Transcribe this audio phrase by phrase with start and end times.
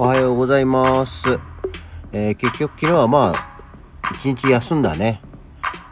[0.00, 1.40] おはようございます。
[2.12, 5.20] えー結局昨日はまあ、一日休んだね。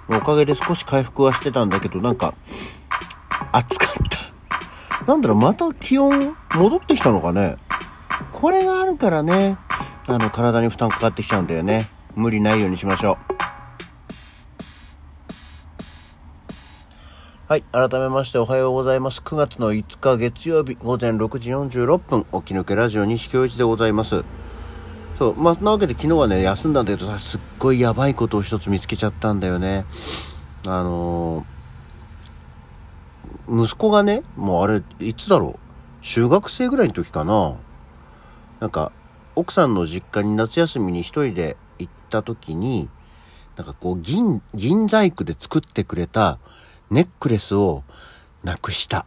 [0.09, 2.33] おかげで少し回復はしてたんだけど、なんか、
[3.51, 5.07] 暑かった。
[5.07, 7.57] なんだろう、また気温戻ってきたのかね。
[8.33, 9.59] これがあるからね、
[10.07, 11.89] あの、体に負担かかってきちゃうんだよね。
[12.15, 13.36] 無理ないようにしましょう。
[17.49, 17.63] はい。
[17.71, 19.21] 改めましておはようございます。
[19.21, 24.25] 9月の5日月曜日午前6時46分、起き抜けラジオ西京一でございます。
[25.17, 25.37] そう。
[25.37, 29.85] まあ、なわけで昨日はね、休んだんだけどさ、すっごいやばいことを一つ見つけちゃったんだよね。
[30.67, 35.59] あのー息子がね、もうあれ、いつだろう？
[36.03, 37.55] 中学生ぐらいの時かな。
[38.59, 38.91] なんか、
[39.37, 42.89] 奥さんの実家に夏休みに一人で行った時に、
[43.57, 46.41] なんかこう、銀、銀細工で作ってくれた
[46.91, 47.83] ネックレスを
[48.45, 49.07] なくした。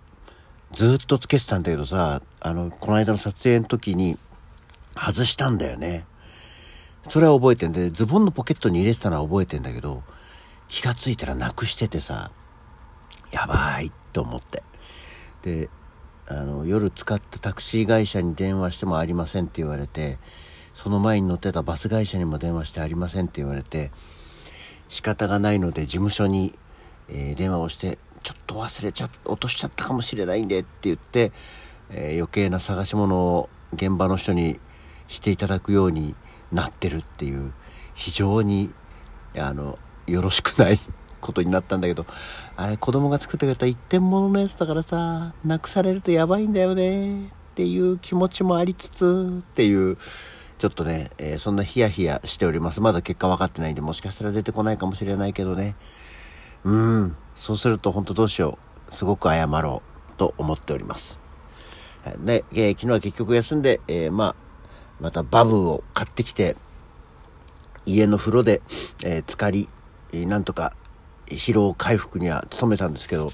[0.71, 4.17] ずっとつけてたんだけどさ、あの、この間の撮影の時に
[4.95, 6.05] 外したんだよね。
[7.07, 10.03] それは覚えてんで、ズボンのポケットに入れてたのは覚えてんだけど、
[10.67, 12.31] 気がついたらなくしててさ、
[13.31, 14.63] やばいと思って。
[15.41, 15.69] で、
[16.27, 20.19] あの、夜使ったタクシー会社に電話してもありませんって言われて、
[20.75, 23.91] その前に乗ってたバス会社にも電話してありませんって言われて、
[24.89, 26.53] 仕方がないので事務所に、
[27.09, 31.31] えー電話をして、ちょっと忘れちゃ落としちゃったかもしれないんでって言って、
[31.89, 34.59] えー余計な探し物を現場の人に
[35.07, 36.15] していただくように
[36.51, 37.53] なってるっていう、
[37.95, 38.71] 非常に、
[39.37, 40.79] あの、よろしくない
[41.21, 42.05] ことになったんだけど、
[42.55, 49.97] あれ子供が作ってくれた一点物のやつだからさ、なくされるとやばいんだよねっていう気持ちもありつつっていう、
[50.57, 52.81] ちょっとね、えーそんなヒヤヒヤしております。
[52.81, 55.75] まだ結果分かってないんで、もしかしたら出てこないかもしれないけどね。
[56.63, 57.15] うん。
[57.35, 58.57] そうすると本当どうしよ
[58.91, 58.95] う。
[58.95, 61.19] すごく謝ろうと思っております。
[62.23, 64.35] で、えー昨日は結局休んで、えーまあ、
[64.99, 66.55] またバブを買ってきて、
[67.85, 68.61] 家の風呂で、
[69.03, 69.67] えー浸かり、
[70.11, 70.73] えなんとか
[71.27, 73.29] 疲労回復には努めたんですけど、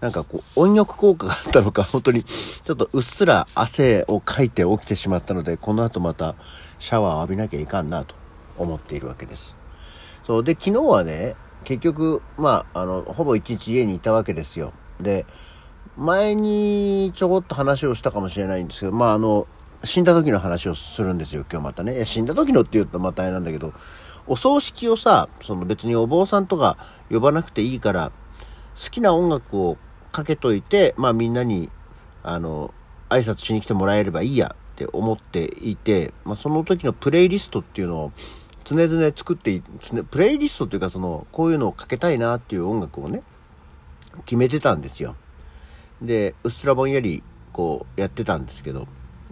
[0.00, 6.34] なんかこう、温浴効果があったのか、 本当に、ちょっとうっすら汗をかいて起きてしまったので、この後また
[6.78, 8.14] シャワーを浴びなきゃいかんなと
[8.56, 9.56] 思っているわけです。
[10.24, 10.44] そう。
[10.44, 14.72] で、昨日はね、結局、まあ、あの、ほぼ一日家にいたわけですよ。
[15.00, 15.26] で、
[15.96, 19.46] 前にちょこっと話をしたかもしれないんですけど、まあ、あの、
[19.84, 22.04] 死んだ時の話をするんですよ、今日またね。
[22.04, 23.72] 死んだ時のって言うとまたあれなんだけど、
[24.26, 26.76] お葬式をさ、その別にお坊さんとか
[27.10, 28.12] 呼ばなくていいから、
[28.82, 29.76] 好きな音楽を
[30.10, 31.70] かけといて、まあみんなに、
[32.22, 32.74] あの、
[33.08, 38.12] 挨拶しに来てもらえればいいやって思っていて、まあその時のプレイリストっていうのを
[38.68, 39.62] 常々作って、
[40.10, 43.22] プレイリストっていうかその、こういうのをかけたいなっていう音楽をね、
[44.26, 45.16] 決めてたんですよ。
[46.02, 48.86] で、うっすらぼんやりこうやってたんですけど、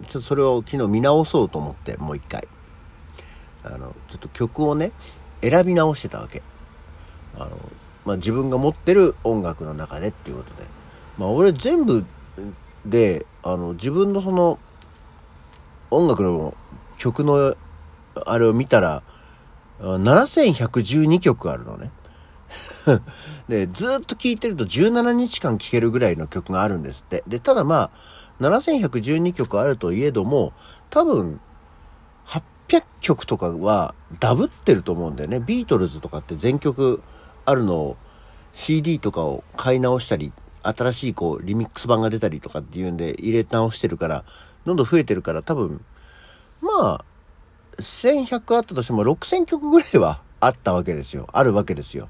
[0.07, 2.47] ちょっとそれを昨日見直そうと思って、もう一回。
[3.63, 4.91] あの、ちょっと曲をね、
[5.41, 6.41] 選び直してたわけ。
[7.35, 7.57] あの、
[8.05, 10.63] まあ、自分が持ってる音楽の中でっていうことで。
[11.17, 12.05] まあ、俺全部
[12.85, 14.57] で、あの、自分のその、
[15.91, 16.55] 音楽の
[16.97, 17.55] 曲の、
[18.25, 19.03] あれを見たら、
[19.79, 21.91] 7112曲あるのね。
[23.47, 27.23] で、ずっと聴いてると17日間聴けるぐらいの曲があるんですって。
[27.27, 27.91] で、ただまあ、
[28.39, 30.53] 7112曲あるといえども、
[30.89, 31.39] 多分、
[32.25, 35.39] 800曲とかはダブってると思うんだよね。
[35.39, 37.01] ビートルズとかって全曲
[37.45, 37.97] あるのを
[38.53, 40.31] CD とかを買い直したり、
[40.63, 44.23] 新しいこうリミックス版が出たりとかっていうんで入れ直してるから、
[44.65, 45.83] どんどん増えてるから多分、
[46.61, 47.05] まあ、
[47.77, 51.27] 1100あったとしても6000曲ぐらいはあったわけですよ。
[51.33, 52.09] あるわけですよ。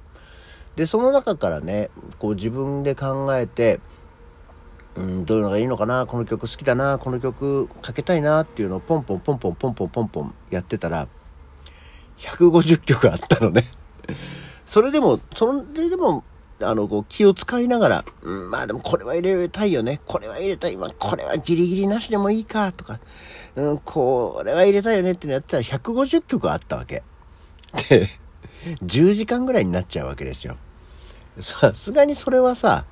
[0.75, 1.89] で、その中からね、
[2.19, 3.79] こう自分で考えて、
[4.95, 11.07] うん、どういうのがいいのかな、この曲好きだな、この曲かけたいなっていうのをポンポンポンポンポンポンポンポンやってたら、
[12.17, 13.65] 150曲あったのね。
[14.65, 16.23] それでも、それでも、
[16.61, 20.01] あの、こう気を使いながら、うん、まあでもこれは入れたいよね。
[20.05, 20.77] これは入れたい。
[20.77, 22.99] まあこれはギリギリなしでもいいか、とか、
[23.55, 27.03] うん、これは入れたいよねってのやってたら150曲あったわけ。
[27.89, 28.07] で、
[28.83, 30.57] 10時間ぐらいになっちゃうわけですよ。
[31.39, 32.85] さすがにそれはさ、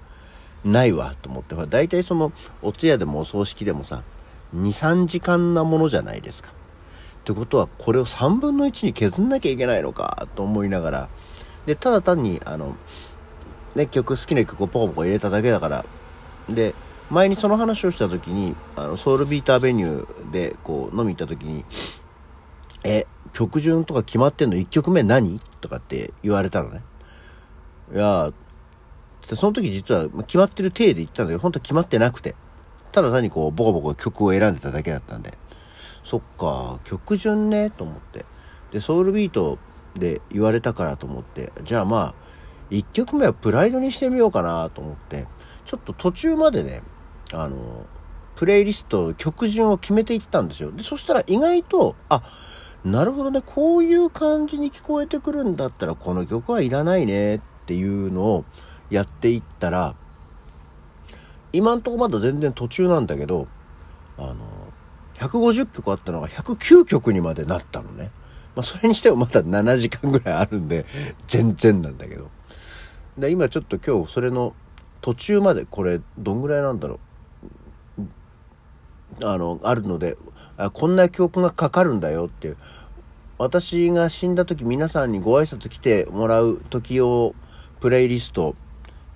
[0.64, 2.32] ないわと思って、だいたいその、
[2.62, 4.04] お通夜でもお葬式でもさ、
[4.56, 6.52] 2、3時間なものじゃないですか。
[6.52, 11.10] ってことは、これを3分の1に削んなきゃいけないのか、と思いながら、
[11.66, 12.76] で、ただ単に、あの、
[13.76, 15.86] ね、曲、好きな曲をポコポコ入れただけだから、
[16.50, 16.74] で、
[17.10, 21.66] 前にその話をした時に、あの、ソウルビーターベニューで、こう、飲み行った時に、
[22.84, 25.40] え、曲順とか決まってんの ?1 曲目何？
[25.62, 26.82] とかって言われたのね。
[27.94, 28.34] いやー
[29.36, 32.36] その時実は決まってる体で言ったんだけど、本当は決まってなくて。
[32.92, 35.38] ただ単にこう、ボコボコ曲を選んでただけだったんで。
[36.06, 38.26] そっか曲順ねと思って
[38.72, 39.58] でソウルビート
[39.96, 42.25] で言われたからと思ってじゃあまあ
[42.72, 45.28] 1曲目はプライドにしてみようかなと思って
[45.66, 46.82] ちょっと途中までね
[47.32, 47.86] あの
[48.36, 52.24] プレイリスト曲順を決めていったんですよでそしたら意外とあ
[52.84, 58.46] なるほどねこういう感じに聞こえてくるんだったらこの曲はいらないねっていうのを
[58.90, 59.96] やっていったら
[61.54, 63.48] 今んとこまだ全然途中なんだけど
[64.18, 64.36] あの
[65.18, 68.12] 150曲あったのが109曲にまでなったのね。
[68.56, 70.86] まあ、それにしてもまだ7時間ぐらいあるんで、
[71.28, 72.30] 全然なんだけど。
[73.18, 74.54] で、今ちょっと今日それの
[75.02, 77.00] 途中まで、これ、どんぐらいなんだろ
[78.00, 79.26] う。
[79.26, 80.18] あの、あるので、
[80.58, 82.58] あこんな曲がかかるんだよっていう。
[83.38, 87.36] 私が死んだ時皆さんにご挨拶来てもらう時を
[87.82, 88.56] プレイリスト、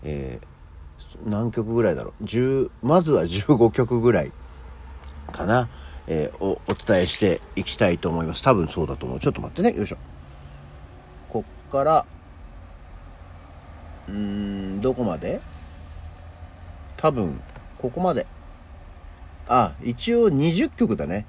[0.04, 2.24] えー、何曲ぐらいだろう。
[2.26, 4.32] 10、まずは15曲ぐらい
[5.32, 5.70] かな。
[6.12, 8.42] えー、おお伝えしていきたいと思います。
[8.42, 9.20] 多分そうだと思う。
[9.20, 9.78] ちょっと待ってね。
[9.78, 9.98] よいしょ。
[11.30, 12.06] こっから、
[14.10, 14.16] うー
[14.78, 15.42] ん、どこまで？
[16.98, 17.42] 多分、
[17.78, 18.28] ここまで。
[19.48, 21.26] あ、一応20曲だね。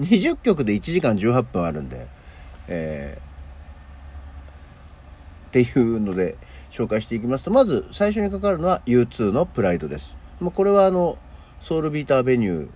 [0.00, 2.06] 20曲で1時間18分あるんで、
[2.68, 3.20] えー、
[5.48, 6.36] っていうので
[6.70, 10.16] 紹介していきますと、まず最初にかかるのは U2 のプライドです。
[10.40, 11.18] まあ、これはあの、
[11.60, 12.70] ソウルビーターベニュー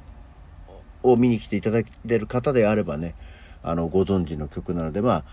[1.02, 3.14] を見に来ていただいてる方であればね、
[3.62, 5.24] あの、ご存知の曲なので、まあ、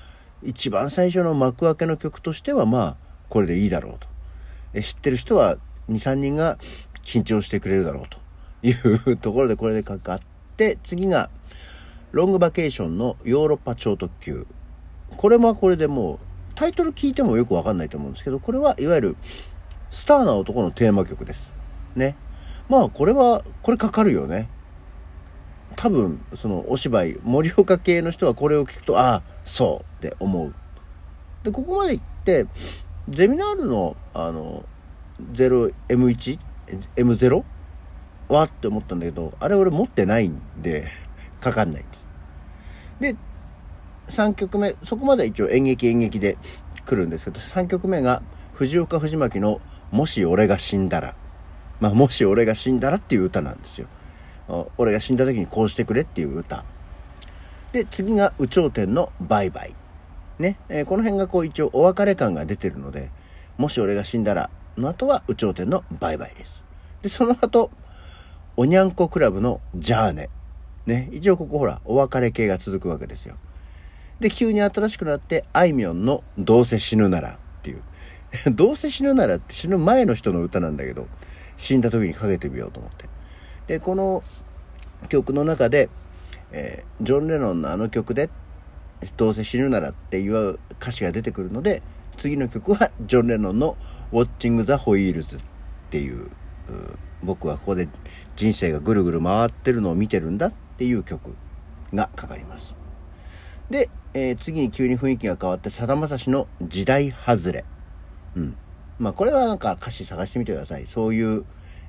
[0.43, 2.97] 一番最初の幕開けの曲としては、まあ、
[3.29, 4.07] これでいいだろうと。
[4.73, 5.57] え知ってる人は
[5.89, 6.57] 2、3人が
[7.03, 8.17] 緊張してくれるだろうと
[8.61, 8.71] い
[9.13, 10.19] うところでこれでかかっ
[10.57, 11.29] て、次が、
[12.11, 14.47] ロングバケーションのヨーロッパ超特急。
[15.15, 16.19] これもこれでもう、
[16.55, 19.17] タイトル聞いてもよくわかんないと思うんですけど、これはいわゆる、
[19.91, 21.53] スターな男のテーマ曲です。
[21.95, 22.15] ね。
[22.69, 24.49] まあ、これは、これかかるよね。
[25.77, 30.53] 多分そのお芝居盛岡系の人はこれを聞くとああそうって思う
[31.43, 32.47] でここまで行って
[33.09, 34.63] ゼミナールのあの
[35.33, 37.43] 0M1M0
[38.29, 40.85] はって思ったんだけどあれ俺持ってないんで
[41.39, 42.05] かかんないです
[42.99, 43.15] で
[44.09, 46.37] 3曲目そこまで一応演劇演劇で
[46.85, 48.21] 来るんですけど3曲目が
[48.53, 49.61] 藤岡藤巻の
[49.91, 51.15] 「もし俺が死んだら」
[51.79, 53.87] まあ「もし俺が死んだら」っていう歌なんですよ。
[54.77, 56.63] 俺が死んだ時にこうしてくれっていう歌。
[57.71, 59.75] で、次が、有頂天のバイバイ。
[60.39, 60.57] ね。
[60.69, 63.09] えー、この辺がこう一応お別れ感が出てるので、
[63.57, 66.63] もし俺が死んだら、の後は有頂天のバイバイです。
[67.01, 67.71] で、その後、
[68.55, 70.29] おにゃんこクラブのジャーネ。
[70.85, 71.09] ね。
[71.11, 73.35] 一応ここほら、お別れ系が続くわけですよ。
[74.19, 77.81] で、急に新しくなって、あいみょんのどうせ死ぬならっていう。
[78.53, 81.07] どうせ死ぬならって死ぬ前の人の歌なんだけど、
[81.57, 83.07] 死んだ時にかけてみようと思って。
[83.67, 84.23] でこの
[85.09, 85.89] 曲の中で、
[86.51, 88.29] えー、ジョン・レノンのあの曲で
[89.15, 91.81] 「どうせ死ぬなら」っていう歌詞が出てくるので
[92.17, 93.77] 次の曲はジョン・レノンの
[94.11, 95.41] 「Watching the Wheels」っ
[95.89, 96.29] ていう
[97.23, 97.87] 僕はここで
[98.35, 101.35] 人生がぐるぐる回ってるのを見てるんだっていう曲
[101.93, 102.75] がかかります。
[103.69, 107.65] で、えー、次に急に雰囲気が変わってさだまさしの「時代外れ」
[108.35, 108.57] うん。
[108.99, 110.87] まあこれはなんか歌詞探してみてください。
[110.87, 111.45] そういう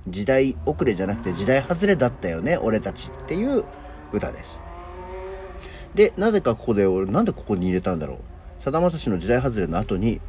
[0.06, 3.64] 時代遅れじゃなくて時代外れだったよね、俺たちっていう
[4.12, 4.60] 歌です。
[5.94, 8.62] で、なぜかここで、俺なんでここに入れたんだろう。
[8.62, 10.20] さだまさしの時代外れの後に、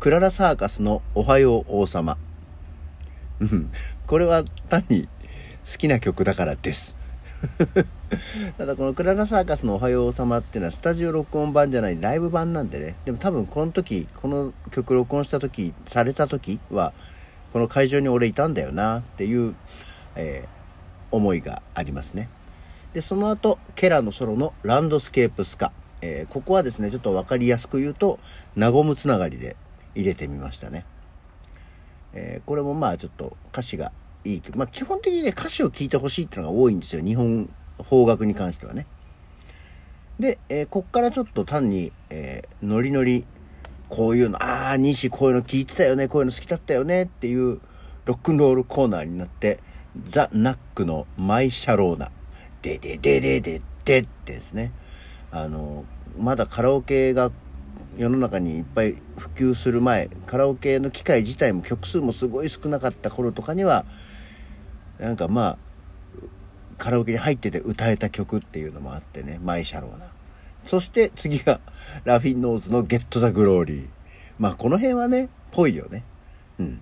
[0.00, 2.18] クララサーカスのおはよう王様。
[3.40, 3.70] うん。
[4.06, 5.08] これは単に
[5.70, 6.94] 好きな曲だからです。
[8.58, 12.96] ただこのクララサーカスのおはよう王様っていうのはスタジオ録音版じゃないライブ版なんでね。
[13.04, 16.92] でも多分この時、この曲録音した時、された時は
[17.52, 19.54] この会場に俺いたんだよなっていう、
[20.16, 22.28] えー、思いがありますね。
[22.94, 25.72] で、その後、ケラのソロのランドスケープスカ。
[26.00, 28.20] えー、ここはですね、ちょっと分かりやすく言うと、
[28.54, 29.56] ナゴムつながりで
[29.94, 30.86] 入れてみましたね。
[32.12, 33.90] えー、これもまあちょっと歌詞が
[34.24, 37.02] いい、まあ基本的にね、歌詞を聴いてほしいっていうのが多いんですよ。
[37.02, 37.50] 日本
[37.90, 38.86] 邦楽に関してはね。
[40.20, 43.24] で、えー、こっからちょっと単に、えー、ノリノリ
[43.88, 47.60] こういうの、ああ、西こういうの聞いてたよね、こういうの好きだったよねっていう
[48.04, 49.58] ロックンロールコーナーになって、
[50.04, 52.10] ザ・ナックのマイ・シャローナ、
[52.64, 54.72] ででででででってですね、
[55.30, 55.84] あの、
[56.18, 57.30] まだカラオケが
[57.98, 63.84] 世の中にいっぱい普及する前、カラオケの機械自体も曲数もすごい少なかった頃とかには、
[64.98, 65.58] なんかまあ、
[66.78, 70.06] カラオケに入ってて歌えた曲っていうのもあってね、マイ・シャローナ。
[70.64, 71.60] そして次が、
[72.04, 73.88] ラフィンノーズのゲットザグローリー。
[74.38, 76.02] まあこの辺はね、ぽいよね。
[76.58, 76.80] うん。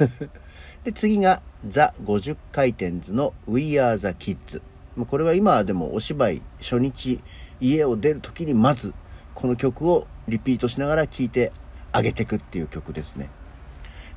[0.84, 4.60] で、次が、ザ・50回転図の We Are the Kids。
[4.96, 7.20] まこれは今でもお芝居初日
[7.60, 8.94] 家を出る時にまず
[9.34, 11.52] この曲をリピートしながら聴いて
[11.92, 13.28] あげてくっていう曲ですね。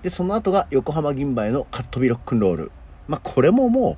[0.01, 2.71] で、その後が横浜銀杯のカットビロックンロール。
[3.07, 3.97] まあこれもも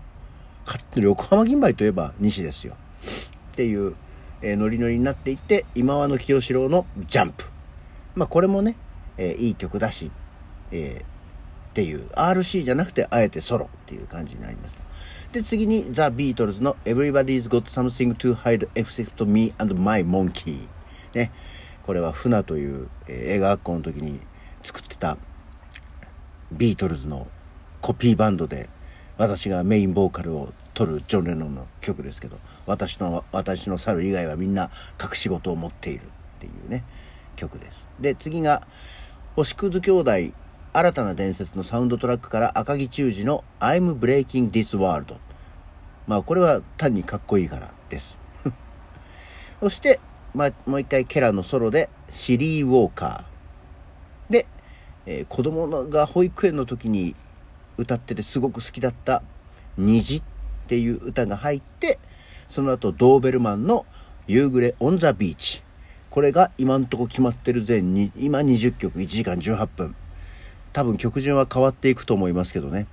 [0.96, 2.76] う、横浜銀杯といえば西ですよ。
[3.54, 3.96] っていう、
[4.42, 7.46] えー、ノリノリになっていって、今和の清志郎のジャンプ。
[8.16, 8.76] まあこれもね、
[9.18, 10.12] えー、いい曲だし、
[10.72, 11.06] え、
[11.72, 14.82] っていう RC じゃなくてあえてソロっていう感じになりました。
[15.32, 20.68] で、次にザ・ビートルズの Everybody's Got Something to Hide Except Me and My Monkey。
[21.14, 21.32] ね。
[21.84, 24.20] これは船という、えー、映画学校の時に
[24.64, 25.18] 作ってた
[26.52, 27.28] ビートルズの
[27.82, 28.70] コピーバンドで
[29.18, 34.70] 私がメインボーカルを取るジョン・レノンの曲ですけど私の私の猿以外はみんな
[35.02, 36.08] 隠し事を持っているっ
[36.40, 36.84] ていうね
[37.36, 38.68] 曲ですで次が
[39.36, 40.12] 星屑兄弟
[40.74, 45.16] 新たな伝説のサウンドトラックから赤木忠二の I'm Breaking This World
[46.08, 48.18] まあこれは単にかっこいいからです。
[49.60, 50.00] そして
[50.34, 54.32] まあ、もう一回ケラのソロでシリー・ウォーカー。
[54.32, 54.48] で、
[55.06, 57.16] えー、子供が保育園の時に
[57.78, 59.24] 歌っててすごく好きだった
[59.78, 60.24] 「虹」っ
[60.68, 62.00] ていう歌が入って
[62.48, 63.86] その後ドーベルマンの
[64.28, 65.64] 「夕暮れオン・ザ・ビーチ」
[66.10, 69.96] これが今んとこ決まってる全に今20曲1時間18分。
[70.74, 72.88] 多分曲順は変わっていくと思いますけどね、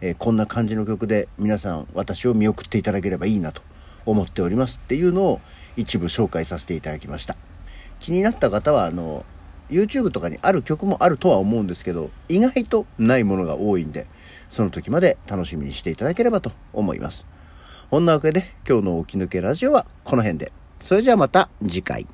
[0.00, 3.62] えー、こんな感じの曲で皆さん私を見送っていただければいいなと
[4.06, 5.40] 思っておりますっていうのを
[5.76, 7.36] 一部紹介させていただきました。
[8.00, 9.24] 気になった方はあの
[9.70, 14.06] YouTube とかにある曲もあるとは思うんですけど意外とないものが多いんで
[14.50, 17.26] その時まで楽しみにしていただければと思います。
[17.90, 20.52] こんなわけで今日の起き抜けラジオはこの辺で。
[20.80, 22.06] それじゃあまた次回。